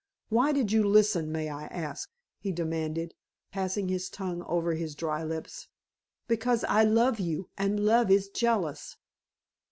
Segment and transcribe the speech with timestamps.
[0.29, 2.09] "Why did you listen, may I ask?"
[2.39, 3.13] he demanded,
[3.51, 5.67] passing his tongue over his dry lips.
[6.27, 8.97] "Because I love you, and love is jealous."